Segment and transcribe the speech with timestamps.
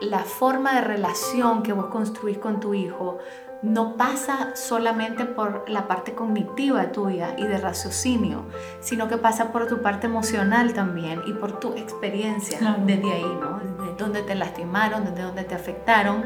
[0.00, 3.18] la forma de relación que vos construís con tu hijo
[3.62, 8.46] no pasa solamente por la parte cognitiva tuya y de raciocinio,
[8.80, 13.60] sino que pasa por tu parte emocional también y por tu experiencia desde ahí, ¿no?
[13.60, 16.24] Desde donde te lastimaron, desde donde te afectaron.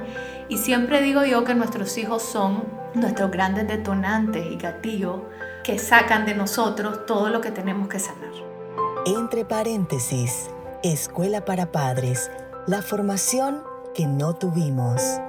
[0.49, 2.63] Y siempre digo yo que nuestros hijos son
[2.95, 5.23] nuestros grandes detonantes y gatillos
[5.65, 8.33] que sacan de nosotros todo lo que tenemos que sanar.
[9.07, 10.49] Entre paréntesis,
[10.85, 12.31] Escuela para Padres,
[12.67, 13.63] la formación
[13.95, 15.21] que no tuvimos.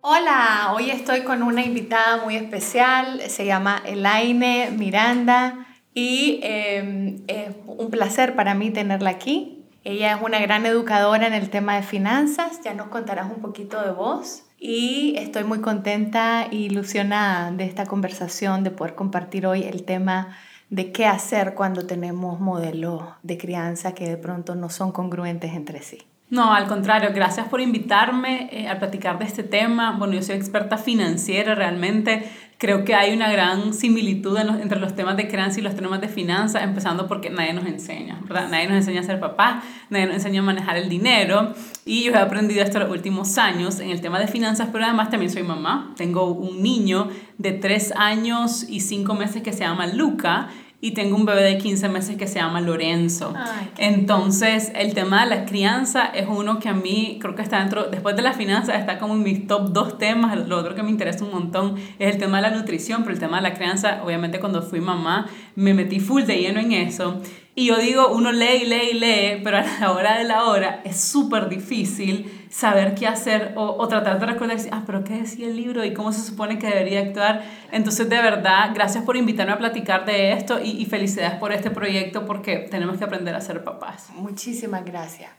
[0.00, 7.50] Hola, hoy estoy con una invitada muy especial, se llama Elaine Miranda y em, es
[7.66, 9.66] un placer para mí tenerla aquí.
[9.84, 13.82] Ella es una gran educadora en el tema de finanzas, ya nos contarás un poquito
[13.82, 19.64] de vos y estoy muy contenta e ilusionada de esta conversación, de poder compartir hoy
[19.64, 20.38] el tema
[20.70, 25.82] de qué hacer cuando tenemos modelos de crianza que de pronto no son congruentes entre
[25.82, 25.98] sí.
[26.30, 29.92] No, al contrario, gracias por invitarme eh, a platicar de este tema.
[29.92, 32.30] Bueno, yo soy experta financiera realmente.
[32.58, 36.08] Creo que hay una gran similitud entre los temas de crianza y los temas de
[36.08, 38.48] finanzas, empezando porque nadie nos enseña, ¿verdad?
[38.50, 41.54] Nadie nos enseña a ser papá, nadie nos enseña a manejar el dinero.
[41.86, 45.08] Y yo he aprendido esto los últimos años en el tema de finanzas, pero además
[45.08, 45.94] también soy mamá.
[45.96, 50.48] Tengo un niño de tres años y cinco meses que se llama Luca
[50.80, 53.34] y tengo un bebé de 15 meses que se llama Lorenzo.
[53.78, 57.84] Entonces, el tema de la crianza es uno que a mí creo que está dentro,
[57.84, 60.36] después de la finanza, está como en mis top dos temas.
[60.46, 63.18] Lo otro que me interesa un montón es el tema de la nutrición, pero el
[63.18, 65.26] tema de la crianza, obviamente cuando fui mamá,
[65.56, 67.20] me metí full de lleno en eso.
[67.58, 70.44] Y yo digo, uno lee y lee y lee, pero a la hora de la
[70.44, 75.14] hora es súper difícil saber qué hacer o, o, tratar de recordar, ah, pero ¿qué
[75.14, 77.42] decía el libro y cómo se supone que debería actuar?
[77.72, 81.70] Entonces, de verdad, gracias por invitarme a platicar de esto y, y felicidades por este
[81.70, 84.10] proyecto porque tenemos que aprender a ser papás.
[84.14, 85.32] Muchísimas gracias.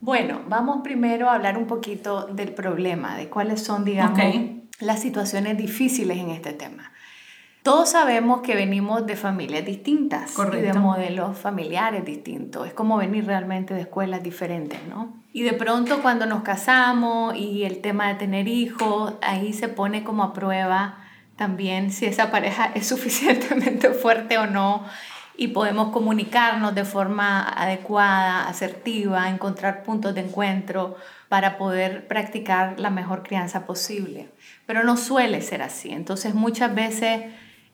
[0.00, 4.20] Bueno, vamos primero a hablar un poquito del problema, de cuáles son, digamos,
[4.80, 6.92] las situaciones difíciles en este tema.
[7.64, 12.66] Todos sabemos que venimos de familias distintas y de modelos familiares distintos.
[12.66, 15.14] Es como venir realmente de escuelas diferentes, ¿no?
[15.32, 20.04] Y de pronto cuando nos casamos y el tema de tener hijos, ahí se pone
[20.04, 20.98] como a prueba
[21.36, 24.84] también si esa pareja es suficientemente fuerte o no
[25.34, 30.96] y podemos comunicarnos de forma adecuada, asertiva, encontrar puntos de encuentro
[31.30, 34.28] para poder practicar la mejor crianza posible.
[34.66, 35.90] Pero no suele ser así.
[35.92, 37.22] Entonces muchas veces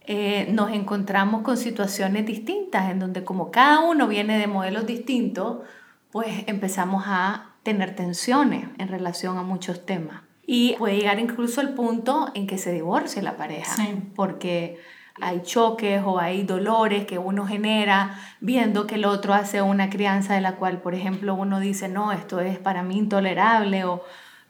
[0.06, 5.58] eh, nos encontramos con situaciones distintas, en donde como cada uno viene de modelos distintos,
[6.10, 10.22] pues empezamos a tener tensiones en relación a muchos temas.
[10.46, 13.76] Y puede llegar incluso al punto en que se divorcie la pareja,
[14.16, 14.80] porque
[15.20, 20.34] hay choques o hay dolores que uno genera viendo que el otro hace una crianza
[20.34, 24.02] de la cual, por ejemplo, uno dice, no, esto es para mí intolerable o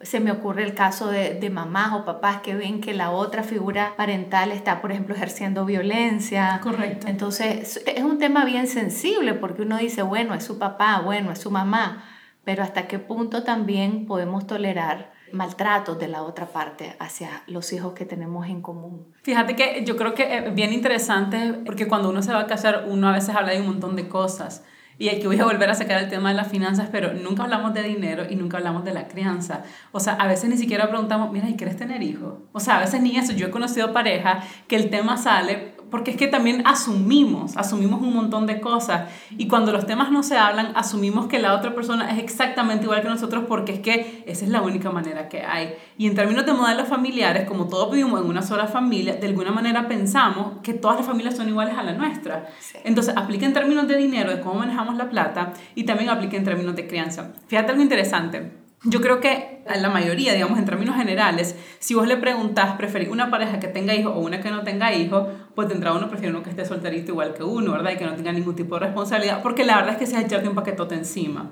[0.03, 3.43] se me ocurre el caso de, de, mamás o papás que ven que la otra
[3.43, 6.59] figura parental está, por ejemplo, ejerciendo violencia.
[6.63, 7.07] Correcto.
[7.07, 11.41] Entonces, es un tema bien sensible porque uno dice, bueno, es su papá, bueno, es
[11.41, 12.05] su mamá,
[12.45, 17.93] pero hasta qué punto también podemos tolerar maltratos de la otra parte hacia los hijos
[17.93, 19.13] que tenemos en común.
[19.23, 22.87] Fíjate que yo creo que es bien interesante porque cuando uno se va a casar,
[22.89, 24.65] uno a veces habla de un montón de cosas
[25.01, 27.73] y aquí voy a volver a sacar el tema de las finanzas, pero nunca hablamos
[27.73, 29.63] de dinero y nunca hablamos de la crianza.
[29.93, 32.35] O sea, a veces ni siquiera preguntamos, mira, ¿y quieres tener hijos?
[32.53, 33.33] O sea, a veces ni eso.
[33.33, 38.15] Yo he conocido pareja que el tema sale porque es que también asumimos, asumimos un
[38.15, 42.11] montón de cosas y cuando los temas no se hablan, asumimos que la otra persona
[42.11, 45.75] es exactamente igual que nosotros porque es que esa es la única manera que hay.
[45.99, 49.53] Y en términos de modelos familiares, como todos vivimos en una sola familia, de alguna
[49.53, 52.49] manera pensamos que todas las familias son iguales a la nuestra.
[52.85, 56.45] Entonces, aplica en términos de dinero, de cómo manejamos la plata y también aplica en
[56.45, 57.33] términos de crianza.
[57.49, 58.60] Fíjate algo interesante.
[58.85, 63.11] Yo creo que a la mayoría, digamos, en términos generales, si vos le preguntás, ¿preferís
[63.11, 65.29] una pareja que tenga hijos o una que no tenga hijos?
[65.55, 67.93] Pues tendrá uno, prefiere que esté solterito igual que uno, ¿verdad?
[67.93, 70.23] Y que no tenga ningún tipo de responsabilidad, porque la verdad es que se ha
[70.23, 71.51] echado un paquetote encima.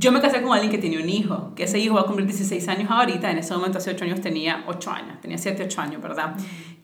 [0.00, 2.26] Yo me casé con alguien que tiene un hijo, que ese hijo va a cumplir
[2.26, 5.80] 16 años ahorita, en ese momento hace 8 años tenía 8 años, tenía 7, 8
[5.82, 6.36] años, ¿verdad?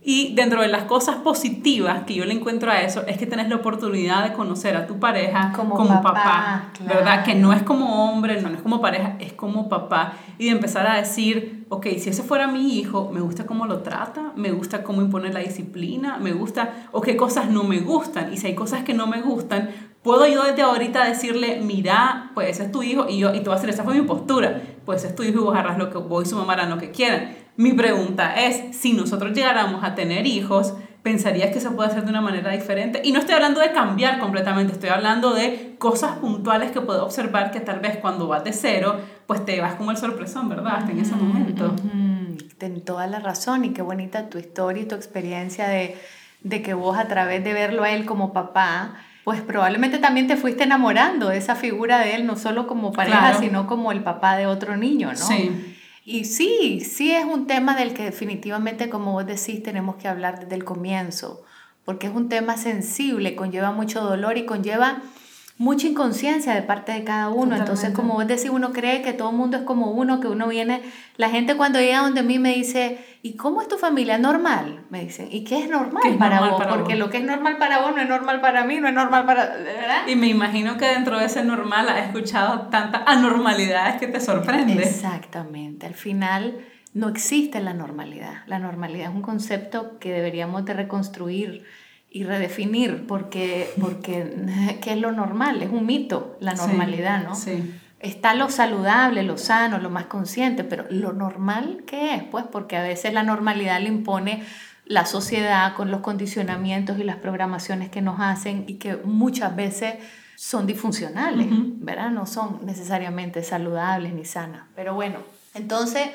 [0.02, 3.48] Y dentro de las cosas positivas que yo le encuentro a eso es que tenés
[3.48, 7.24] la oportunidad de conocer a tu pareja como, papá, ¿verdad?
[7.24, 10.12] Que no es como hombre, no, es como pareja, es como papá.
[10.36, 13.80] Y de empezar a decir, ok, si ese fuera mi hijo, me gusta cómo lo
[13.80, 18.32] trata, me gusta cómo impone la disciplina, me gusta, o qué cosas no me gustan.
[18.32, 19.70] Y si hay cosas que no me gustan,
[20.06, 23.50] puedo yo desde ahorita decirle, mira, pues ese es tu hijo y yo, y tú
[23.50, 25.76] vas a hacer, esa fue mi postura, pues ese es tu hijo y vos agarras
[25.76, 29.32] lo que vos y su mamá harán lo que quieran mi pregunta es, si nosotros
[29.32, 33.00] llegáramos a tener hijos, pensarías que se puede hacer de una manera diferente.
[33.02, 37.50] Y no estoy hablando de cambiar completamente, estoy hablando de cosas puntuales que puedo observar
[37.50, 40.76] que tal vez cuando vas de cero, pues te vas como el sorpresón, ¿verdad?
[40.76, 41.74] Hasta en ese momento.
[42.58, 45.96] Ten toda la razón y qué bonita tu historia y tu experiencia de,
[46.42, 50.36] de que vos a través de verlo a él como papá, pues probablemente también te
[50.36, 54.36] fuiste enamorando de esa figura de él, no solo como pareja, sino como el papá
[54.36, 55.16] de otro niño, ¿no?
[55.16, 55.74] Sí.
[56.04, 60.38] Y sí, sí es un tema del que definitivamente, como vos decís, tenemos que hablar
[60.38, 61.42] desde el comienzo,
[61.84, 65.02] porque es un tema sensible, conlleva mucho dolor y conlleva
[65.58, 67.56] mucha inconsciencia de parte de cada uno.
[67.56, 70.48] Entonces, como vos decís, uno cree que todo el mundo es como uno, que uno
[70.48, 70.82] viene,
[71.16, 74.18] la gente cuando llega donde mí me dice, ¿y cómo es tu familia?
[74.18, 75.28] Normal, me dicen.
[75.30, 76.62] ¿Y qué es normal, para, vos?
[76.68, 79.24] Porque lo que es normal para vos no es normal para mí, no es normal
[79.24, 79.56] para...
[79.56, 80.06] ¿verdad?
[80.06, 84.74] Y me imagino que dentro de ese normal has escuchado tantas anormalidades que te sorprende.
[84.74, 85.86] Exactamente.
[85.86, 86.58] Al final
[86.92, 88.42] no existe la normalidad.
[88.46, 91.64] La normalidad es un concepto que deberíamos de reconstruir
[92.16, 95.62] y redefinir, porque, porque ¿qué es lo normal?
[95.62, 97.34] Es un mito la normalidad, ¿no?
[97.34, 97.74] Sí.
[98.00, 102.22] Está lo saludable, lo sano, lo más consciente, pero lo normal, ¿qué es?
[102.22, 104.44] Pues porque a veces la normalidad le impone
[104.86, 109.96] la sociedad con los condicionamientos y las programaciones que nos hacen y que muchas veces
[110.36, 112.10] son disfuncionales, ¿verdad?
[112.10, 114.62] No son necesariamente saludables ni sanas.
[114.74, 115.18] Pero bueno,
[115.54, 116.08] entonces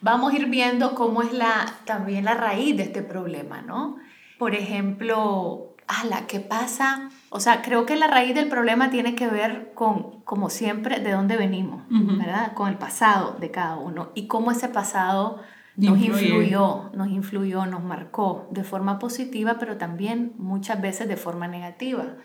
[0.00, 3.98] vamos a ir viendo cómo es la, también la raíz de este problema, ¿no?
[4.38, 7.10] Por ejemplo, ala, ¿qué pasa?
[7.30, 11.12] O sea, creo que la raíz del problema tiene que ver con, como siempre, de
[11.12, 12.52] dónde venimos, ¿verdad?
[12.54, 15.40] Con el pasado de cada uno y cómo ese pasado
[15.76, 21.48] nos influyó, nos influyó, nos marcó de forma positiva, pero también muchas veces de forma
[21.48, 22.16] negativa.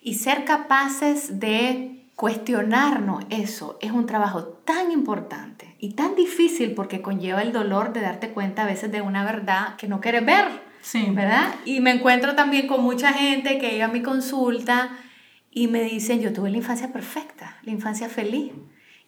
[0.00, 7.02] Y ser capaces de cuestionarnos eso es un trabajo tan importante y tan difícil porque
[7.02, 10.65] conlleva el dolor de darte cuenta a veces de una verdad que no quieres ver.
[10.86, 11.08] Sí.
[11.10, 11.56] ¿Verdad?
[11.64, 14.90] Y me encuentro también con mucha gente que llega a mi consulta
[15.50, 18.52] y me dicen, yo tuve la infancia perfecta, la infancia feliz.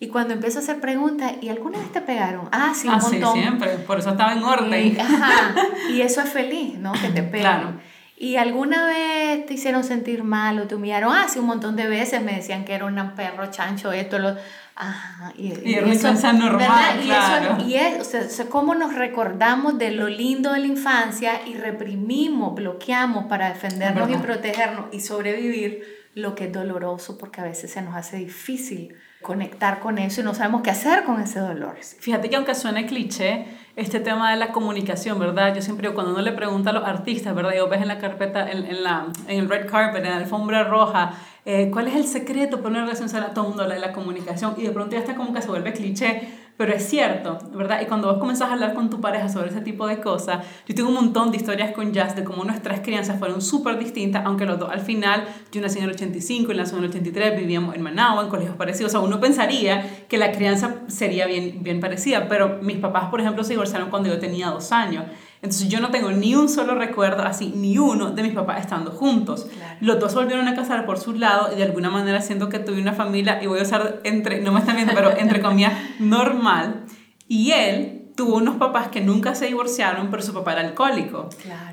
[0.00, 2.48] Y cuando empiezo a hacer preguntas, ¿y alguna vez te pegaron?
[2.50, 3.34] Ah, sí, un ah, montón.
[3.34, 4.96] Sí, siempre, por eso estaba en orden.
[4.96, 5.54] Y, ajá,
[5.92, 6.94] y eso es feliz, ¿no?
[6.94, 7.80] Que te pegan.
[8.20, 11.12] ¿Y alguna vez te hicieron sentir mal o te humillaron?
[11.14, 14.36] Ah, sí, un montón de veces me decían que era un perro chancho, esto, lo...
[14.74, 17.64] Ajá, y, y, eso, normal, claro.
[17.64, 22.54] Y, es, o sea, cómo nos recordamos de lo lindo de la infancia y reprimimos,
[22.54, 25.82] bloqueamos para defendernos y protegernos y sobrevivir
[26.14, 30.24] lo que es doloroso porque a veces se nos hace difícil conectar con eso y
[30.24, 31.76] no sabemos qué hacer con ese dolor.
[31.80, 33.46] Fíjate que aunque suene cliché,
[33.78, 35.54] este tema de la comunicación, ¿verdad?
[35.54, 37.52] Yo siempre, cuando uno le pregunta a los artistas, ¿verdad?
[37.56, 40.64] Yo ves en la carpeta, en, en, la, en el red carpet, en la alfombra
[40.64, 41.12] roja,
[41.44, 43.28] eh, ¿cuál es el secreto para una relación sana?
[43.32, 45.48] Todo el mundo habla de la comunicación y de pronto ya está como que se
[45.48, 47.80] vuelve cliché, pero es cierto, ¿verdad?
[47.80, 50.74] Y cuando vos comenzás a hablar con tu pareja sobre ese tipo de cosas, yo
[50.74, 54.44] tengo un montón de historias con Jazz de cómo nuestras crianzas fueron súper distintas, aunque
[54.44, 57.76] los dos al final, yo nací en el 85 y nací en el 83, vivíamos
[57.76, 61.78] en Managua, en colegios parecidos, o sea, uno pensaría que la crianza sería bien, bien
[61.78, 65.04] parecida, pero mis papás, por ejemplo, se divorciaron cuando yo tenía dos años.
[65.40, 68.90] Entonces yo no tengo ni un solo recuerdo, así, ni uno de mis papás estando
[68.90, 69.46] juntos.
[69.80, 72.80] Los dos volvieron a casar por su lado y de alguna manera siento que tuve
[72.80, 76.84] una familia, y voy a usar entre, no me están viendo, pero entre comillas, normal.
[77.28, 81.28] Y él tuvo unos papás que nunca se divorciaron, pero su papá era alcohólico.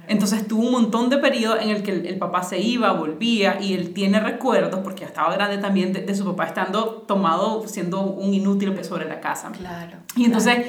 [0.07, 3.73] Entonces tuvo un montón de periodos en el que el, papá se iba, volvía, y
[3.73, 8.31] él tiene recuerdos, porque ya estaba grande también, de, su papá estando tomado, siendo un
[8.31, 9.51] inútil sobre la casa.
[9.53, 9.97] Claro.
[10.15, 10.67] Y entonces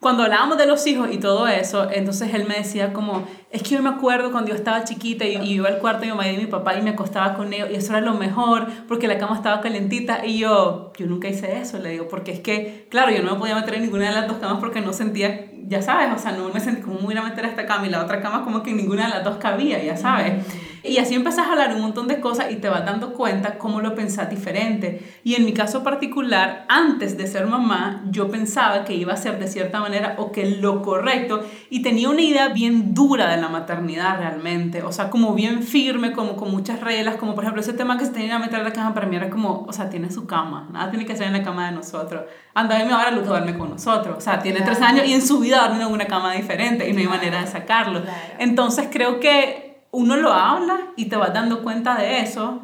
[0.00, 3.70] cuando hablábamos de los hijos y todo eso, entonces él me decía como, es que
[3.70, 6.28] yo me acuerdo cuando yo estaba chiquita y, y iba al cuarto de mi mamá
[6.28, 9.18] y mi papá y me acostaba con ellos y eso era lo mejor porque la
[9.18, 13.10] cama estaba calentita y yo, yo nunca hice eso, le digo, porque es que, claro,
[13.10, 15.82] yo no me podía meter en ninguna de las dos camas porque no sentía, ya
[15.82, 18.04] sabes, o sea, no me sentí como voy a meter a esta cama y la
[18.04, 20.44] otra cama como que ninguna de las dos cabía, ya sabes.
[20.82, 23.80] Y así empezás a hablar un montón de cosas y te vas dando cuenta cómo
[23.80, 25.20] lo pensás diferente.
[25.24, 29.38] Y en mi caso particular, antes de ser mamá, yo pensaba que iba a ser
[29.38, 33.48] de cierta manera o que lo correcto y tenía una idea bien dura de la
[33.48, 34.82] maternidad realmente.
[34.82, 38.06] O sea, como bien firme, como con muchas reglas, como por ejemplo ese tema que
[38.06, 40.26] se tenía que meter a la cama para mí era como, o sea, tiene su
[40.26, 42.22] cama, nada tiene que ser en la cama de nosotros.
[42.54, 44.16] Anda, dime ahora Luz duerme con nosotros.
[44.16, 46.92] O sea, tiene tres años y en su vida duerme en una cama diferente y
[46.92, 48.02] no hay manera de sacarlo.
[48.38, 52.60] Entonces creo que uno lo habla y te vas dando cuenta de eso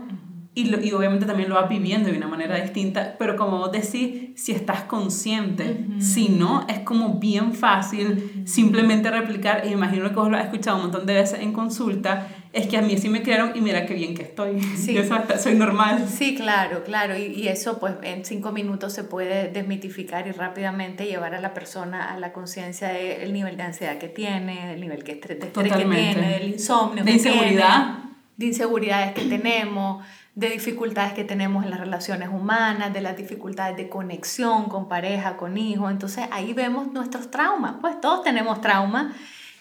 [0.56, 4.30] y, y, obviamente también lo vas viviendo de una manera distinta, pero como vos decís,
[4.36, 10.30] si estás consciente, si no, es como bien fácil simplemente replicar, y imagino que vos
[10.30, 13.22] lo has escuchado un montón de veces en consulta, es que a mí sí me
[13.24, 14.62] criaron y mira qué bien que estoy.
[14.62, 14.94] Sí.
[14.94, 15.02] Yo
[15.36, 16.06] soy normal.
[16.08, 17.18] Sí, claro, claro.
[17.18, 21.52] Y, y, eso pues en cinco minutos se puede desmitificar y rápidamente llevar a la
[21.52, 25.46] persona a la conciencia del nivel de ansiedad que tiene, del nivel de estrés que
[25.46, 27.02] tiene, del insomnio.
[27.02, 27.98] De inseguridad.
[28.36, 33.76] de inseguridades que tenemos de dificultades que tenemos en las relaciones humanas, de las dificultades
[33.76, 35.90] de conexión con pareja, con hijos.
[35.90, 37.74] Entonces ahí vemos nuestros traumas.
[37.80, 39.14] Pues todos tenemos traumas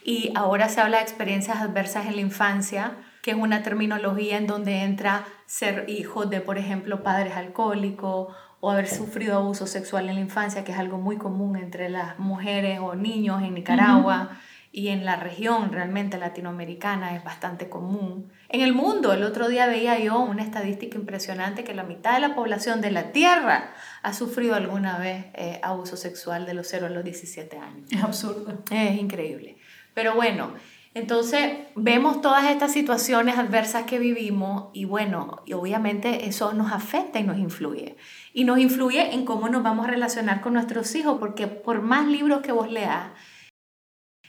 [0.03, 4.48] y ahora se habla de experiencias adversas en la infancia, que es una terminología en
[4.48, 10.15] donde entra ser hijo de, por ejemplo, padres alcohólicos o haber sufrido abuso sexual en
[10.15, 14.39] la infancia, que es algo muy común entre las mujeres o niños en Nicaragua.
[14.75, 18.32] Y en la región realmente latinoamericana es bastante común.
[18.50, 22.22] En el mundo, el otro día veía yo una estadística impresionante que la mitad de
[22.22, 26.88] la población de la Tierra ha sufrido alguna vez eh, abuso sexual de los 0
[26.88, 27.92] a los 17 años.
[27.92, 28.63] Es absurdo.
[28.72, 29.58] Es increíble.
[29.94, 30.56] Pero bueno,
[30.96, 37.20] entonces vemos todas estas situaciones adversas que vivimos y bueno, y obviamente eso nos afecta
[37.20, 37.96] y nos influye.
[38.34, 42.08] Y nos influye en cómo nos vamos a relacionar con nuestros hijos, porque por más
[42.08, 43.12] libros que vos leas,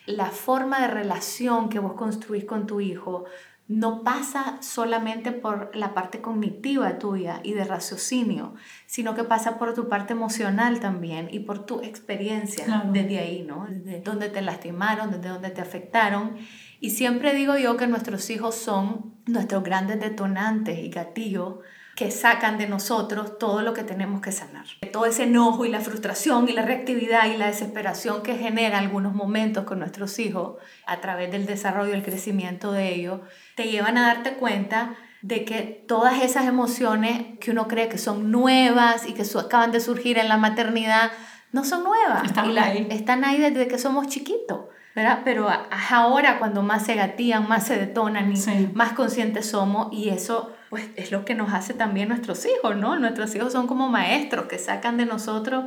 [0.06, 3.24] la forma de relación que vos construís con tu hijo
[3.66, 8.54] no pasa solamente por la parte cognitiva tuya y de raciocinio,
[8.86, 13.66] sino que pasa por tu parte emocional también y por tu experiencia desde ahí, ¿no?
[13.70, 16.36] Desde dónde te lastimaron, desde dónde te afectaron.
[16.80, 21.60] Y siempre digo yo que nuestros hijos son nuestros grandes detonantes y gatillos
[21.94, 24.64] que sacan de nosotros todo lo que tenemos que sanar.
[24.92, 29.14] Todo ese enojo y la frustración y la reactividad y la desesperación que genera algunos
[29.14, 33.20] momentos con nuestros hijos a través del desarrollo y el crecimiento de ellos,
[33.54, 38.30] te llevan a darte cuenta de que todas esas emociones que uno cree que son
[38.30, 41.12] nuevas y que acaban de surgir en la maternidad,
[41.52, 42.24] no son nuevas.
[42.24, 42.86] Están ahí.
[42.90, 44.66] Están ahí desde que somos chiquitos.
[44.94, 45.22] ¿verdad?
[45.24, 45.48] Pero
[45.90, 50.88] ahora cuando más se gatillan, más se detonan y más conscientes somos y eso pues
[50.96, 52.98] es lo que nos hace también nuestros hijos, ¿no?
[52.98, 55.66] Nuestros hijos son como maestros que sacan de nosotros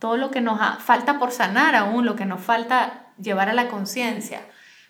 [0.00, 3.68] todo lo que nos falta por sanar aún, lo que nos falta llevar a la
[3.68, 4.40] conciencia.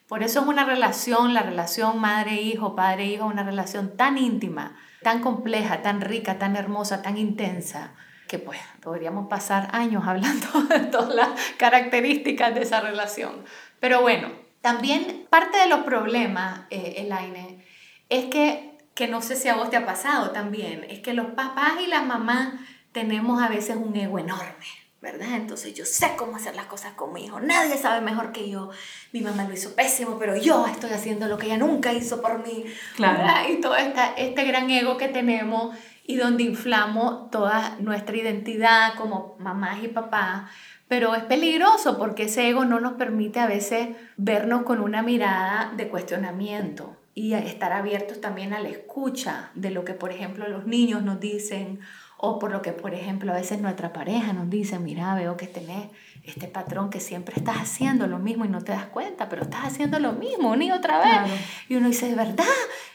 [0.08, 5.82] Por eso es una relación, la relación madre-hijo, padre-hijo, una relación tan íntima, tan compleja,
[5.82, 7.92] tan rica, tan hermosa, tan intensa,
[8.26, 13.44] que pues podríamos pasar años hablando de todas las características de esa relación.
[13.80, 14.30] Pero bueno,
[14.62, 17.62] también parte de los problemas, eh, Elaine,
[18.08, 18.67] es que,
[18.99, 21.87] que no sé si a vos te ha pasado también, es que los papás y
[21.87, 22.55] las mamás
[22.90, 24.67] tenemos a veces un ego enorme.
[25.00, 25.37] ¿verdad?
[25.37, 28.71] Entonces yo sé cómo hacer las cosas con mi hijo, nadie sabe mejor que yo,
[29.12, 32.45] mi mamá lo hizo pésimo, pero yo estoy haciendo lo que ella nunca hizo por
[32.45, 32.64] mí,
[32.97, 33.49] claro.
[33.49, 39.37] Y todo esta, este gran ego que tenemos y donde inflamos toda nuestra identidad como
[39.38, 40.50] mamás y papás,
[40.88, 45.73] pero es peligroso porque ese ego no nos permite a veces vernos con una mirada
[45.76, 50.66] de cuestionamiento y estar abiertos también a la escucha de lo que, por ejemplo, los
[50.66, 51.80] niños nos dicen
[52.16, 55.48] o por lo que, por ejemplo, a veces nuestra pareja nos dice, mira, veo que
[55.48, 55.88] tenés
[56.22, 59.64] este patrón que siempre estás haciendo lo mismo y no te das cuenta, pero estás
[59.64, 61.32] haciendo lo mismo y otra vez.
[61.68, 62.44] Y uno dice, ¿verdad?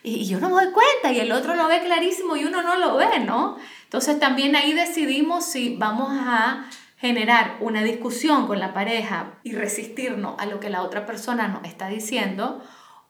[0.03, 2.61] Y, y yo no me doy cuenta y el otro lo ve clarísimo y uno
[2.61, 3.57] no lo ve, ¿no?
[3.83, 10.35] Entonces también ahí decidimos si vamos a generar una discusión con la pareja y resistirnos
[10.39, 12.63] a lo que la otra persona nos está diciendo,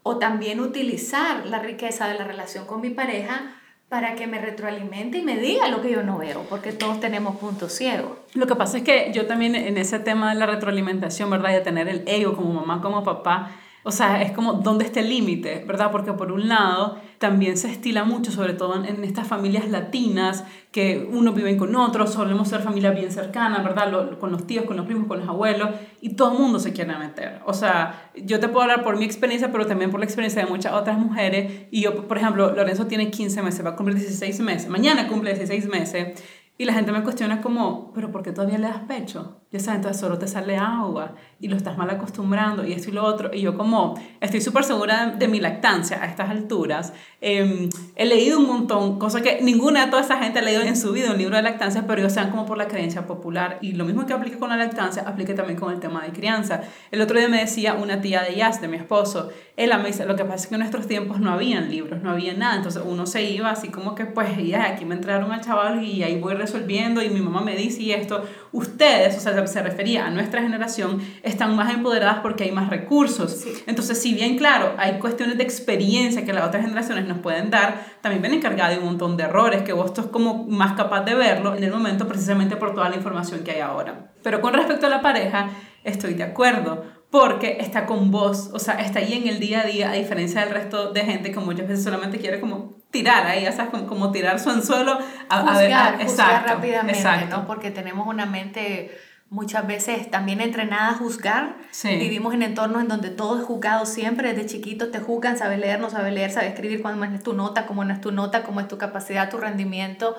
[0.04, 3.56] o también utilizar la riqueza de la relación con mi pareja
[3.90, 7.36] para que me retroalimente y me diga lo que yo no veo, porque todos tenemos
[7.38, 8.18] puntos ciegos.
[8.34, 11.52] Lo que pasa es que yo también en ese tema de la retroalimentación, ¿verdad?
[11.52, 13.52] De tener el ego como mamá, como papá,
[13.84, 15.92] o sea, es como dónde está el límite, ¿verdad?
[15.92, 21.08] Porque por un lado también se estila mucho, sobre todo en, estas familias latinas, que
[21.12, 24.18] uno vive con otros, solemos ser familia bien cercana, ¿verdad?
[24.20, 25.70] con los tíos, con los primos, con los abuelos,
[26.02, 27.42] y todo el mundo se quiere meter.
[27.46, 30.50] O sea, yo te puedo hablar por mi experiencia, pero también por la experiencia de
[30.50, 31.68] muchas otras mujeres.
[31.70, 35.34] Y yo, por ejemplo, Lorenzo tiene 15 meses, va a cumplir 16 meses, mañana cumple
[35.34, 36.24] 16 meses.
[36.58, 39.43] Y la gente me cuestiona como, pero ¿por qué todavía le das pecho?
[39.54, 42.94] Ya sabes, entonces solo te sale agua y lo estás mal acostumbrando y esto y
[42.94, 43.30] lo otro.
[43.32, 46.92] Y yo como, estoy súper segura de, mi lactancia a estas alturas.
[47.22, 50.76] Em, he leído un montón, cosas que ninguna de toda esa gente ha leído en
[50.76, 53.60] su vida un libro de lactancia, pero ellos sean como por la creencia popular.
[53.62, 56.62] Y lo mismo que aplique con la lactancia, aplique también con el tema de crianza.
[56.90, 60.08] El otro día me decía una tía de Jazz, de mi esposo, ella me dice,
[60.08, 62.56] lo que pasa es que en nuestros tiempos no habían libros, no había nada.
[62.56, 66.02] Entonces uno se iba así como que, pues, ya, aquí me entraron al chaval y
[66.02, 70.06] ahí voy resolviendo y mi mamá me dice y esto, ustedes, o sea, se refería
[70.06, 73.46] a nuestra generación, están más empoderadas porque hay más recursos.
[73.68, 77.86] Entonces, si bien, claro, hay cuestiones de experiencia que las otras generaciones nos pueden dar,
[78.02, 81.16] también vienen cargadas de un montón de errores que vos sos como más capaz de
[81.16, 84.12] verlo en el momento precisamente por toda la información que hay ahora.
[84.24, 85.50] Pero con respecto a la pareja,
[85.84, 86.84] estoy de acuerdo
[87.14, 90.42] porque está con vos, o sea, está ahí en el día a día, a diferencia
[90.42, 94.12] del resto de gente que muchas veces solamente quiere como tirar ahí, o sea, como,
[94.12, 94.98] tirar su anzuelo
[95.30, 95.72] a, a ver,
[96.02, 97.46] exacto, rápidamente, ¿no?
[97.46, 98.98] Porque tenemos una mente
[99.34, 101.58] muchas veces también entrenada a juzgar.
[101.84, 105.80] Vivimos en entornos en donde todo es juzgado siempre, desde chiquitos te juzgan, sabes leer,
[105.80, 108.60] no sabes leer, sabes escribir, cuándo es tu nota, cómo no es tu nota, cómo
[108.62, 110.16] es tu capacidad, tu rendimiento.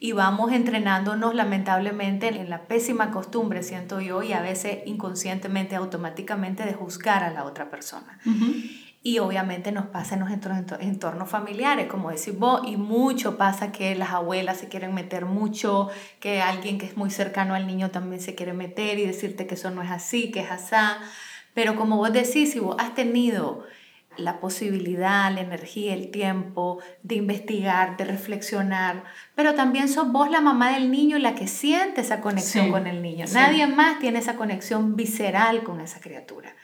[0.00, 6.64] Y vamos entrenándonos lamentablemente en la pésima costumbre, siento yo, y a veces inconscientemente, automáticamente
[6.64, 8.18] de juzgar a la otra persona.
[9.06, 13.94] Y obviamente nos pasa en nuestros entornos familiares, como decís vos, y mucho pasa que
[13.94, 18.20] las abuelas se quieren meter mucho, que alguien que es muy cercano al niño también
[18.20, 20.74] se quiere meter y decirte que eso no es así, que es así.
[21.54, 23.64] Pero como vos decís, si vos has tenido
[24.16, 29.04] la posibilidad, la energía, el tiempo de investigar, de reflexionar,
[29.36, 33.02] pero también sos vos la mamá del niño la que siente esa conexión con el
[33.02, 33.26] niño.
[33.32, 36.56] Nadie más tiene esa conexión visceral con esa criatura.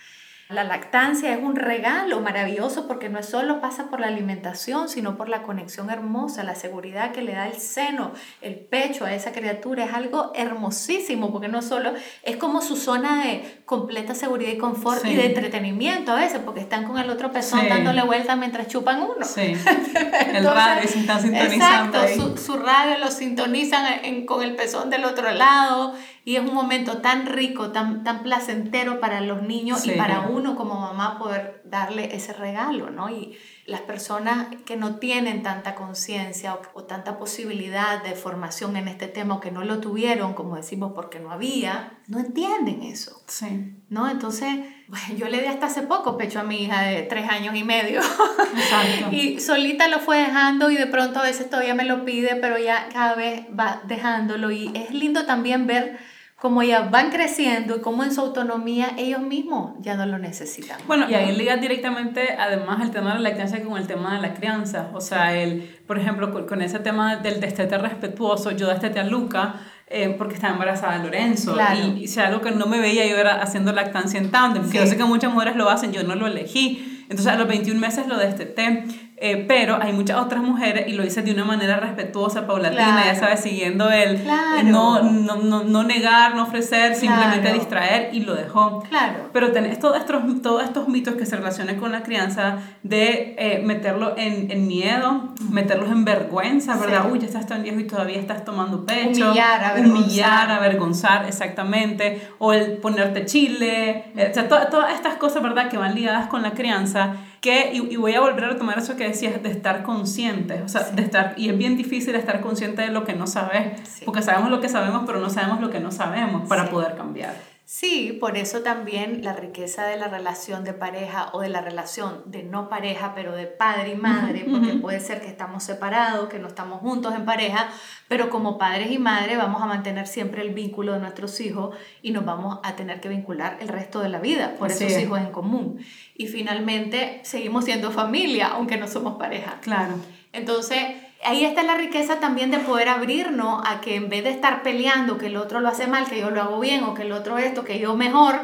[0.53, 5.29] La lactancia es un regalo maravilloso porque no solo pasa por la alimentación, sino por
[5.29, 9.85] la conexión hermosa, la seguridad que le da el seno, el pecho a esa criatura.
[9.85, 11.93] Es algo hermosísimo porque no solo
[12.23, 16.61] es como su zona de completa seguridad y confort y de entretenimiento a veces, porque
[16.61, 19.25] están con el otro pezón dándole vuelta mientras chupan uno.
[19.25, 19.57] Sí.
[20.35, 22.03] el radio se está sintonizando.
[22.03, 25.95] Exacto, su, radio lo sintonizan con el pezón del otro lado
[26.25, 30.55] y es un momento tan rico, tan, tan placentero para los niños y para uno
[30.55, 33.11] como mamá poder darle ese regalo, ¿no?
[33.11, 33.37] Y
[33.67, 39.37] las personas que no tienen tanta conciencia o, tanta posibilidad de formación en este tema
[39.37, 43.23] o que no lo tuvieron, como decimos, porque no había, no entienden eso.
[43.27, 43.75] Sí.
[43.89, 44.09] ¿No?
[44.09, 47.57] Entonces, bueno, yo le di hasta hace poco pecho a mi hija de tres años
[47.57, 48.01] y medio.
[48.01, 49.09] Exacto.
[49.13, 52.59] y solita lo fue dejando y de pronto a veces todavía me lo pide, pero
[52.59, 54.53] ya cada vez va dejándolo.
[54.53, 55.99] Y es lindo también ver
[56.43, 60.77] como ya van creciendo y como en su autonomía ellos mismos ya no lo necesitan.
[60.89, 64.23] Bueno, y ahí liga directamente además el tema de la lactancia con el tema de
[64.23, 64.91] la crianza.
[64.93, 69.55] O sea, el, por ejemplo, con, ese tema del destete respetuoso, yo destete a Luca
[69.87, 71.57] eh, porque estaba embarazada de Lorenzo.
[71.77, 74.79] Y, y sea algo que no me veía yo era haciendo lactancia en tándem, que
[74.79, 77.05] yo sé que muchas mujeres lo hacen, yo no lo elegí.
[77.05, 78.85] Entonces a los 21 meses lo desteté.
[79.25, 83.15] Eh, pero hay muchas otras mujeres y lo dice de una manera respetuosa, paulatina, ya
[83.15, 84.21] sabes, siguiendo el
[84.65, 88.83] no, no, no, no, negar, no ofrecer, simplemente distraer y lo dejó.
[88.89, 89.31] Claro.
[89.33, 93.63] Pero tenés todos estos, todos estos mitos que se relacionan con la crianza de eh,
[93.65, 97.09] meterlo en, en miedo, meterlos en vergüenza, ¿verdad?
[97.09, 99.27] Uy, ya estás tan viejo y todavía estás tomando pecho.
[99.27, 100.03] Humillar, avergonzar.
[100.03, 102.29] Humillar, avergonzar, exactamente.
[102.41, 104.07] O el ponerte chile.
[104.17, 105.69] Eh, o sea, todas estas cosas, ¿verdad?
[105.69, 109.03] Que van ligadas con la crianza que, y, voy a volver a retomar eso que
[109.03, 112.89] decías, de estar consciente, o sea, de estar, y es bien difícil estar consciente de
[112.89, 115.91] lo que no sabes, porque sabemos lo que sabemos, pero no sabemos lo que no
[115.91, 117.35] sabemos para poder cambiar.
[117.75, 122.23] Sí, por eso también la riqueza de la relación de pareja o de la relación
[122.27, 126.39] de no pareja, pero de padre y madre, porque puede ser que estamos separados, que
[126.39, 127.71] no estamos juntos en pareja,
[128.09, 132.11] pero como padres y madre vamos a mantener siempre el vínculo de nuestros hijos y
[132.11, 135.33] nos vamos a tener que vincular el resto de la vida por esos hijos en
[135.33, 135.79] común.
[136.15, 139.61] Y finalmente seguimos siendo familia, aunque no somos pareja.
[139.63, 139.95] Claro.
[140.35, 140.89] Entonces,
[141.25, 145.19] ahí está la riqueza también de poder abrirnos a que en vez de estar peleando
[145.19, 147.39] que el otro lo hace mal, que yo lo hago bien o que el otro
[147.39, 148.41] esto, que yo mejor,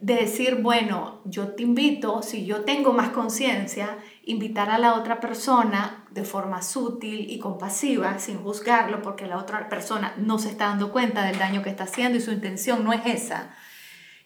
[0.00, 5.20] de decir, bueno, yo te invito, si yo tengo más conciencia, invitar a la otra
[5.20, 10.66] persona de forma sutil y compasiva, sin juzgarlo, porque la otra persona no se está
[10.66, 13.54] dando cuenta del daño que está haciendo y su intención no es esa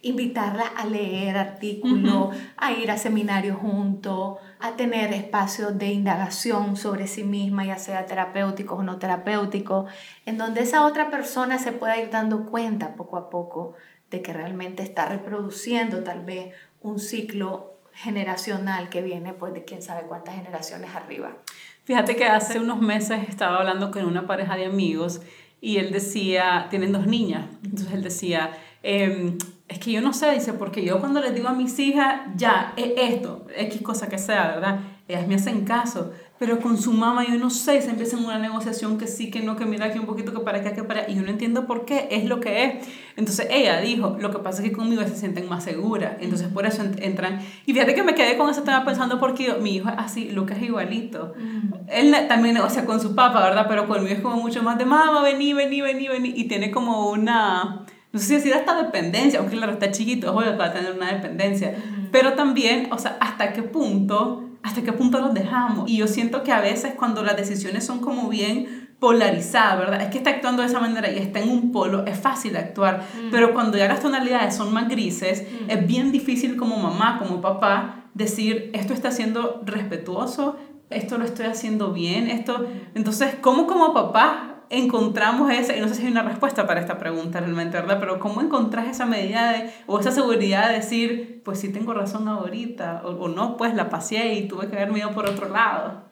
[0.00, 7.08] invitarla a leer artículos, a ir a seminarios juntos, a tener espacios de indagación sobre
[7.08, 9.90] sí misma, ya sea terapéuticos o no terapéuticos,
[10.24, 13.74] en donde esa otra persona se pueda ir dando cuenta poco a poco
[14.10, 19.82] de que realmente está reproduciendo tal vez un ciclo generacional que viene pues de quién
[19.82, 21.36] sabe cuántas generaciones arriba.
[21.82, 25.20] Fíjate que hace unos meses estaba hablando con una pareja de amigos
[25.60, 29.36] y él decía, tienen dos niñas, entonces él decía, eh,
[29.68, 32.72] es que yo no sé, dice, porque yo cuando les digo a mis hijas, ya,
[32.76, 34.80] es esto, X cosa que sea, ¿verdad?
[35.06, 38.38] Ellas me hacen caso, pero con su mamá yo no sé, se empieza en una
[38.38, 41.08] negociación que sí, que no, que mira aquí un poquito, que para acá, que para
[41.10, 42.88] y yo no entiendo por qué, es lo que es.
[43.16, 46.64] Entonces ella dijo, lo que pasa es que conmigo se sienten más seguras, entonces por
[46.64, 47.40] eso entran.
[47.66, 50.58] Y fíjate que me quedé con ese tema pensando porque mi hijo es así, Lucas
[50.58, 51.34] es igualito.
[51.36, 51.74] Mm.
[51.88, 53.66] Él también negocia con su papá, ¿verdad?
[53.68, 57.10] Pero conmigo es como mucho más de mamá, vení, vení, vení, vení, y tiene como
[57.10, 60.66] una no sé si decir hasta dependencia, aunque claro, está chiquito, es obvio que va
[60.66, 61.74] a tener una dependencia,
[62.10, 65.90] pero también, o sea, hasta qué punto, hasta qué punto los dejamos.
[65.90, 70.02] Y yo siento que a veces cuando las decisiones son como bien polarizada, ¿verdad?
[70.02, 73.02] Es que está actuando de esa manera y está en un polo, es fácil actuar,
[73.02, 73.30] mm.
[73.30, 75.70] pero cuando ya las tonalidades son más grises, mm.
[75.70, 80.56] es bien difícil como mamá, como papá, decir, esto está siendo respetuoso,
[80.90, 82.66] esto lo estoy haciendo bien, esto...
[82.94, 86.98] Entonces, ¿cómo como papá encontramos esa, y no sé si hay una respuesta para esta
[86.98, 87.98] pregunta realmente, ¿verdad?
[88.00, 92.28] Pero ¿cómo encontrás esa medida de, o esa seguridad de decir, pues sí tengo razón
[92.28, 96.04] ahorita, o, no, pues la pasé y tuve que haberme ido por otro lado?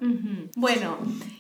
[0.57, 0.97] Bueno,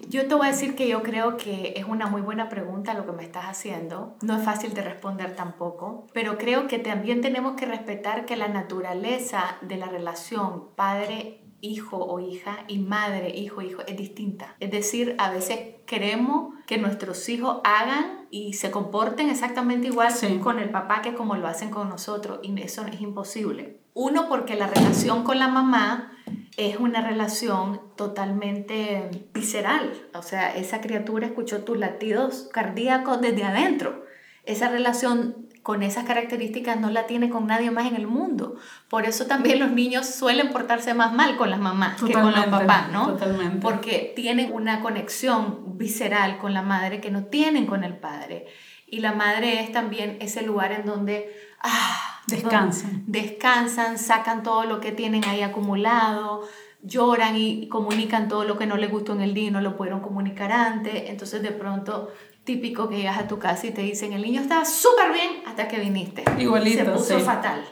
[0.08, 3.06] yo te voy a decir que yo creo que es una muy buena pregunta lo
[3.06, 4.16] que me estás haciendo.
[4.22, 8.48] No es fácil de responder tampoco, pero creo que también tenemos que respetar que la
[8.48, 14.56] naturaleza de la relación padre hijo o hija y madre, hijo, hijo, es distinta.
[14.60, 20.58] Es decir, a veces queremos que nuestros hijos hagan y se comporten exactamente igual con
[20.58, 23.80] el papá que como lo hacen con nosotros y eso es imposible.
[23.94, 26.12] Uno, porque la relación con la mamá
[26.56, 34.04] es una relación totalmente visceral, o sea, esa criatura escuchó tus latidos cardíacos desde adentro.
[34.44, 38.54] Esa relación con esas características no la tiene con nadie más en el mundo.
[38.88, 42.46] Por eso también los niños suelen portarse más mal con las mamás que con los
[42.46, 43.08] papás, ¿no?
[43.08, 43.58] Totalmente.
[43.62, 48.46] Porque tienen una conexión visceral con la madre que no tienen con el padre.
[48.86, 53.02] Y la madre es también ese lugar en donde ah, descansan.
[53.08, 56.42] descansan, sacan todo lo que tienen ahí acumulado,
[56.84, 59.76] lloran y comunican todo lo que no les gustó en el día y no lo
[59.76, 61.10] pudieron comunicar antes.
[61.10, 62.12] Entonces de pronto
[62.46, 65.68] típico que llegas a tu casa y te dicen, el niño estaba súper bien hasta
[65.68, 66.24] que viniste.
[66.38, 66.84] Igualito.
[66.84, 67.62] Se puso fatal.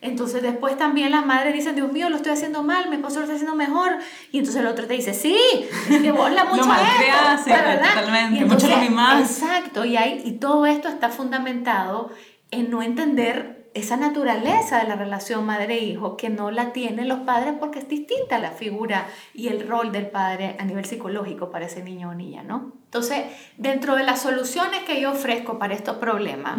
[0.00, 3.24] Entonces después también las madres dicen, Dios mío, lo estoy haciendo mal, mi esposo lo
[3.24, 3.98] está haciendo mejor.
[4.32, 5.36] Y entonces el otro te dice, sí,
[5.88, 8.00] que vos la mucho esto, ¿verdad?
[8.00, 9.20] totalmente, mucho lo.
[9.20, 12.10] Exacto, y, hay, y todo esto está fundamentado
[12.50, 17.54] en no entender esa naturaleza de la relación madre-hijo que no la tienen los padres
[17.58, 21.82] porque es distinta la figura y el rol del padre a nivel psicológico para ese
[21.82, 22.72] niño o niña, ¿no?
[22.84, 23.24] Entonces,
[23.56, 26.58] dentro de las soluciones que yo ofrezco para estos problemas,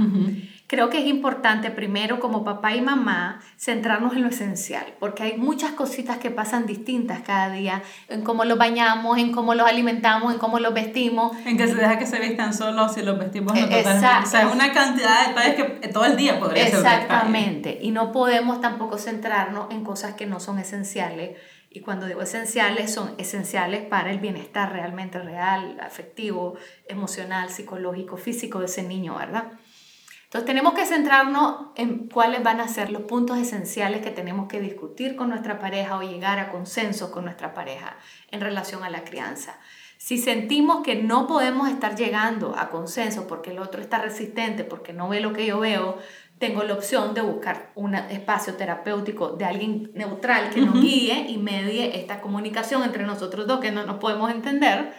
[0.71, 5.37] creo que es importante primero como papá y mamá centrarnos en lo esencial, porque hay
[5.37, 10.31] muchas cositas que pasan distintas cada día, en cómo los bañamos, en cómo los alimentamos,
[10.31, 11.35] en cómo los vestimos.
[11.45, 13.89] En que se deja que se vistan solos si los vestimos no totalmente.
[14.23, 16.75] O sea, es una cantidad de detalles que todo el día podría ser.
[16.75, 21.37] Exactamente, y no podemos tampoco centrarnos en cosas que no son esenciales.
[21.69, 26.55] Y cuando digo esenciales, son esenciales para el bienestar realmente real, afectivo,
[26.87, 29.51] emocional, psicológico, físico de ese niño, ¿verdad?
[30.31, 34.61] Entonces tenemos que centrarnos en cuáles van a ser los puntos esenciales que tenemos que
[34.61, 37.97] discutir con nuestra pareja o llegar a consensos con nuestra pareja
[38.29, 39.59] en relación a la crianza.
[39.97, 44.93] Si sentimos que no podemos estar llegando a consenso porque el otro está resistente, porque
[44.93, 45.97] no ve lo que yo veo,
[46.39, 51.39] tengo la opción de buscar un espacio terapéutico de alguien neutral que nos guíe y
[51.39, 54.93] medie esta comunicación entre nosotros dos que no nos podemos entender.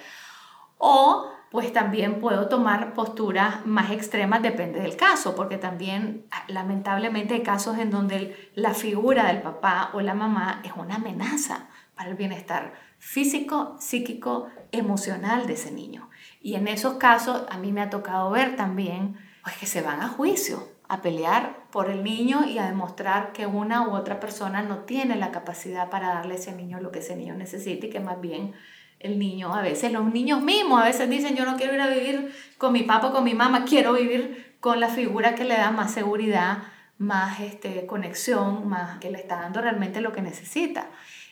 [0.77, 7.43] O pues también puedo tomar posturas más extremas, depende del caso, porque también lamentablemente hay
[7.43, 12.17] casos en donde la figura del papá o la mamá es una amenaza para el
[12.17, 16.09] bienestar físico, psíquico, emocional de ese niño.
[16.41, 20.01] Y en esos casos a mí me ha tocado ver también pues, que se van
[20.01, 24.63] a juicio, a pelear por el niño y a demostrar que una u otra persona
[24.63, 27.91] no tiene la capacidad para darle a ese niño lo que ese niño necesita y
[27.91, 28.55] que más bien
[29.03, 31.89] el niño, a veces los niños mismos, a veces dicen yo no quiero ir a
[31.89, 35.71] vivir con mi papá, con mi mamá, quiero vivir con la figura que le da
[35.71, 36.59] más seguridad,
[36.99, 40.89] más este, conexión, más que le está dando realmente lo que necesita.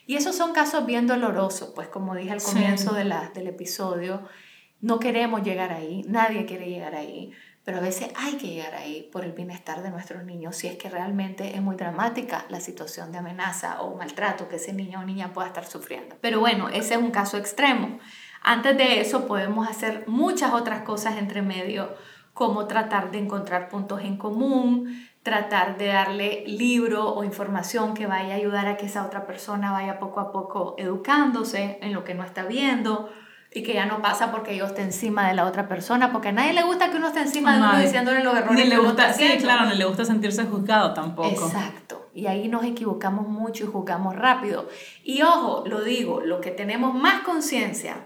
[0.06, 4.22] Y esos son casos bien dolorosos, pues como dije al comienzo de la, del episodio,
[4.80, 7.32] no queremos llegar ahí, nadie quiere llegar ahí,
[7.70, 10.76] pero a veces hay que llegar ahí por el bienestar de nuestros niños, si es
[10.76, 15.04] que realmente es muy dramática la situación de amenaza o maltrato que ese niño o
[15.04, 16.16] niña pueda estar sufriendo.
[16.20, 18.00] Pero bueno, ese es un caso extremo.
[18.42, 21.94] Antes de eso podemos hacer muchas otras cosas entre medio,
[22.34, 28.34] como tratar de encontrar puntos en común, tratar de darle libro o información que vaya
[28.34, 32.14] a ayudar a que esa otra persona vaya poco a poco educándose en lo que
[32.14, 33.10] no está viendo
[33.52, 36.32] y que ya no pasa porque yo esté encima de la otra persona, porque a
[36.32, 39.12] nadie le gusta que uno esté encima de uno diciéndole los errores ni le gusta,
[39.12, 41.46] Sí, claro, no le gusta sentirse juzgado tampoco.
[41.46, 42.08] Exacto.
[42.14, 44.68] Y ahí nos equivocamos mucho y juzgamos rápido.
[45.04, 47.96] Y ojo, lo digo, lo que tenemos más conciencia,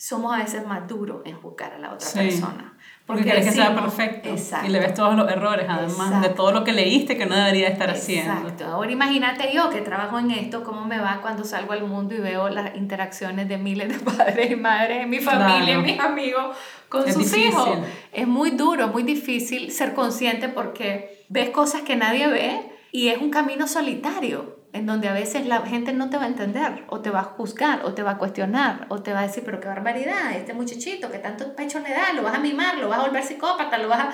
[0.00, 2.72] somos a veces más duros en juzgar a la otra persona.
[3.04, 4.30] Porque, quieres que sea perfecto.
[4.30, 4.66] Exacto.
[4.66, 7.68] Y le ves todos los errores, además de todo lo que leíste que no debería
[7.68, 8.32] estar haciendo.
[8.32, 8.64] Exacto.
[8.64, 12.18] Ahora imagínate yo que trabajo en esto, cómo me va cuando salgo al mundo y
[12.18, 16.56] veo las interacciones de miles de padres y madres en mi familia, en mis amigos,
[16.88, 17.68] con sus hijos.
[18.10, 23.18] Es muy duro, muy difícil ser consciente porque ves cosas que nadie ve y es
[23.18, 27.00] un camino solitario en donde a veces la gente no te va a entender, o
[27.00, 29.60] te va a juzgar, o te va a cuestionar, o te va a decir, pero
[29.60, 33.00] qué barbaridad, este muchachito que tanto pecho le da, lo vas a mimar, lo vas
[33.00, 34.12] a volver psicópata, lo vas a...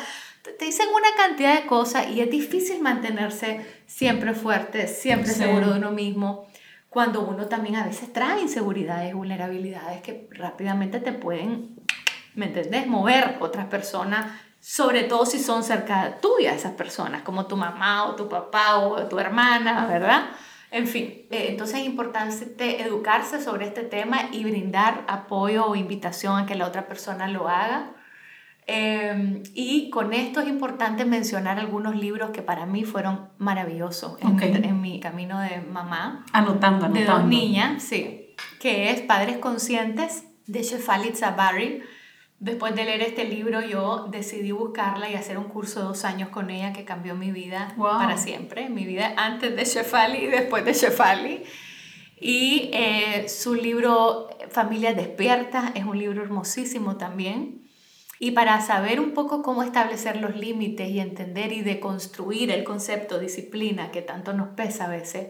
[0.59, 5.79] Te dicen una cantidad de cosas y es difícil mantenerse siempre fuerte, siempre seguro de
[5.79, 6.47] uno mismo,
[6.89, 11.75] cuando uno también a veces trae inseguridades, vulnerabilidades que rápidamente te pueden,
[12.35, 14.27] ¿me entendés?, mover otras personas
[14.67, 19.07] sobre todo si son cerca tuya esas personas, como tu mamá o tu papá o
[19.07, 20.25] tu hermana, ¿verdad?
[20.77, 26.39] En fin, eh, entonces es importante educarse sobre este tema y brindar apoyo o invitación
[26.39, 27.93] a que la otra persona lo haga.
[28.67, 34.39] Em, y con esto es importante mencionar algunos libros que para mí fueron maravillosos en,
[34.43, 36.27] en, mi camino de mamá.
[36.35, 37.01] Anotando, anotando.
[37.01, 38.35] De dos niñas, sí.
[38.61, 41.81] Que es Padres Conscientes de Shefali Zabari
[42.39, 46.29] Después de leer este libro, yo decidí buscarla y hacer un curso de dos años
[46.29, 48.69] con ella que cambió mi vida para siempre.
[48.69, 51.45] Mi vida antes de Shefali y después de Shefali.
[52.21, 57.67] Y eh, su libro Familia Despierta es un libro hermosísimo también.
[58.19, 63.19] Y para saber un poco cómo establecer los límites y entender y deconstruir el concepto
[63.19, 65.29] disciplina que tanto nos pesa a veces,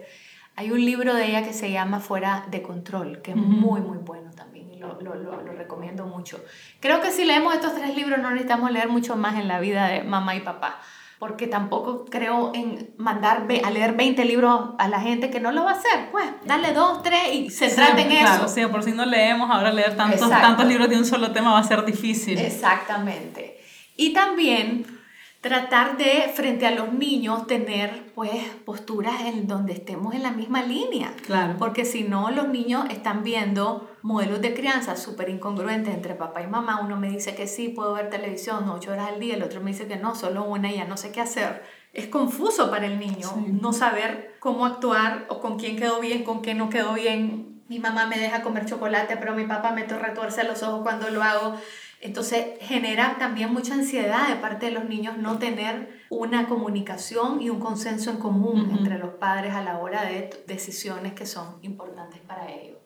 [0.57, 3.99] hay un libro de ella que se llama Fuera de Control, que es muy, muy
[3.99, 6.43] bueno también lo, lo, lo, recomiendo mucho.
[6.79, 9.87] Creo que si leemos estos tres libros no necesitamos leer mucho más en la vida
[9.87, 10.79] de mamá y papá,
[11.19, 15.63] porque tampoco creo en mandar a leer 20 libros a la gente que no lo
[15.63, 16.09] va a hacer.
[16.11, 18.47] Pues, dale dos, tres y se sí, en claro, eso.
[18.47, 21.59] Sí, por si no leemos, ahora leer tantos, tantos libros de un solo tema va
[21.59, 22.37] a ser difícil.
[22.37, 23.59] Exactamente.
[23.95, 24.96] Y también
[25.41, 30.63] tratar de, frente a los niños, tener pues posturas en donde estemos en la misma
[30.63, 31.13] línea.
[31.25, 31.55] Claro.
[31.59, 36.47] Porque si no, los niños están viendo modelos de crianza súper incongruentes entre papá y
[36.47, 36.81] mamá.
[36.81, 39.71] Uno me dice que sí, puedo ver televisión ocho horas al día, el otro me
[39.71, 41.63] dice que no, solo una y ya no sé qué hacer.
[41.93, 43.29] Es confuso para el niño
[43.61, 47.63] no saber cómo actuar o con quién quedó bien, con quién no quedó bien.
[47.69, 51.21] Mi mamá me deja comer chocolate, pero mi papá me retuerce los ojos cuando lo
[51.21, 51.55] hago.
[51.99, 57.49] Entonces genera también mucha ansiedad de parte de los niños no tener una comunicación y
[57.49, 62.21] un consenso en común entre los padres a la hora de decisiones que son importantes
[62.21, 62.77] para ellos.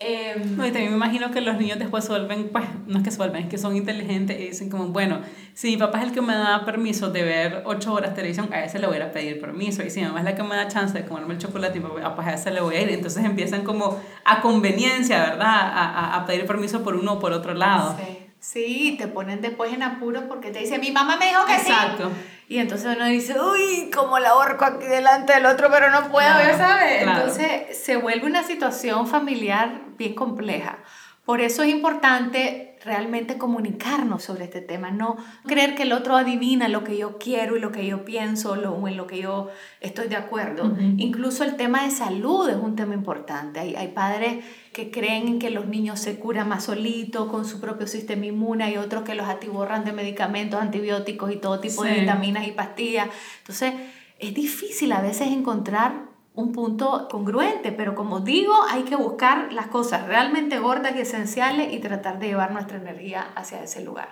[0.00, 3.04] Eh, no, y también me imagino que los niños después se vuelven, pues, no es
[3.04, 5.22] que se vuelven, es que son inteligentes y dicen como, bueno,
[5.54, 8.48] si mi papá es el que me da permiso de ver ocho horas de televisión,
[8.52, 9.82] a ese le voy a pedir permiso.
[9.82, 12.14] Y si mi mamá es la que me da chance de comerme el chocolate, ah,
[12.14, 12.90] pues a ese le voy a ir.
[12.90, 15.48] Entonces empiezan como a conveniencia, ¿verdad?
[15.48, 17.96] A, a, a pedir permiso por uno o por otro lado.
[17.98, 18.27] Sí.
[18.40, 22.10] Sí, te ponen después en apuros porque te dicen, mi mamá me dijo que Exacto.
[22.48, 26.38] Y entonces uno dice, uy, como la ahorco aquí delante del otro, pero no puedo,
[26.38, 27.02] ya sabes.
[27.02, 30.78] Entonces se vuelve una situación familiar bien compleja.
[31.24, 36.68] Por eso es importante realmente comunicarnos sobre este tema, no creer que el otro adivina
[36.68, 40.08] lo que yo quiero y lo que yo pienso o en lo que yo estoy
[40.08, 40.74] de acuerdo.
[40.96, 43.60] Incluso el tema de salud es un tema importante.
[43.60, 44.42] Hay, hay padres
[44.78, 48.76] que creen que los niños se curan más solitos con su propio sistema inmune y
[48.76, 53.08] otros que los atiborran de medicamentos, antibióticos y todo tipo de vitaminas y pastillas.
[53.40, 53.74] Entonces,
[54.20, 59.66] es difícil a veces encontrar un punto congruente, pero como digo, hay que buscar las
[59.66, 64.10] cosas realmente gordas y esenciales y tratar de llevar nuestra energía hacia ese lugar.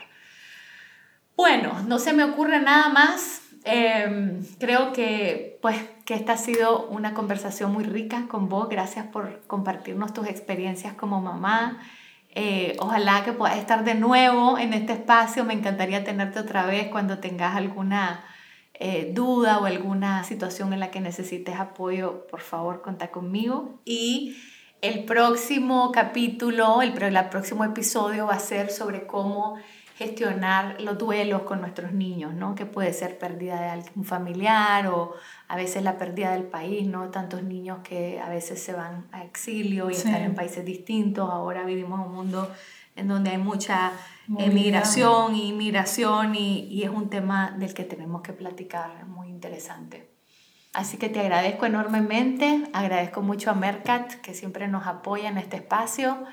[1.37, 3.43] Bueno, no se me ocurre nada más.
[3.63, 8.69] Em, creo que, pues, que esta ha sido una conversación muy rica con vos.
[8.69, 11.81] Gracias por compartirnos tus experiencias como mamá.
[12.31, 15.45] Eh, ojalá que puedas estar de nuevo en este espacio.
[15.45, 18.25] Me encantaría tenerte otra vez cuando tengas alguna
[18.75, 23.81] eh, duda o alguna situación en la que necesites apoyo, por favor, contá conmigo.
[23.85, 24.37] Y
[24.83, 26.93] el próximo capítulo, el,
[27.31, 29.57] próximo episodio va a ser sobre cómo
[29.97, 32.55] gestionar los duelos con nuestros niños, ¿no?
[32.55, 35.15] Que puede ser pérdida de algún familiar o
[35.49, 37.11] a veces la pérdida del país, ¿no?
[37.11, 41.31] Tantos niños que a veces se van a exilio y están en países distintos.
[41.31, 42.51] Ahora vivimos un mundo
[42.97, 43.93] en donde hay mucha
[44.39, 50.11] emigración y inmigración y, y, es un tema del que tenemos que platicar, muy interesante.
[50.73, 55.57] Así que te agradezco enormemente, agradezco mucho a Mercat que siempre nos apoya en este
[55.57, 56.25] espacio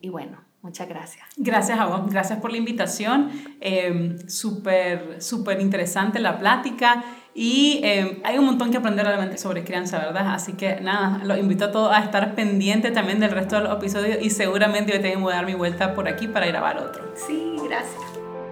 [0.00, 1.26] y bueno, muchas gracias.
[1.36, 3.30] Gracias a vos, gracias por la invitación,
[3.60, 9.64] eh, súper, súper interesante la plática y eh, hay un montón que aprender realmente sobre
[9.64, 10.34] crianza, ¿verdad?
[10.34, 13.76] Así que nada, los invito a todos a estar pendientes también del resto de los
[13.76, 17.14] episodios y seguramente yo tengo que dar mi vuelta por aquí para grabar otro.
[17.14, 18.00] Sí, gracias.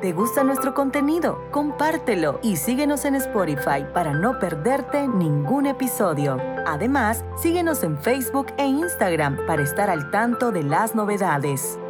[0.01, 1.43] ¿Te gusta nuestro contenido?
[1.51, 6.41] Compártelo y síguenos en Spotify para no perderte ningún episodio.
[6.67, 11.81] Además, síguenos en Facebook e Instagram para estar al tanto de las novedades.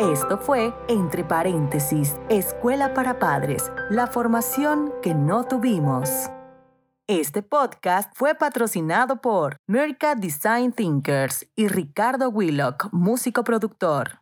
[0.00, 6.08] Esto fue, entre paréntesis, Escuela para Padres, la formación que no tuvimos.
[7.06, 14.18] Este podcast fue patrocinado por Merca Design Thinkers y Ricardo Willock, músico productor.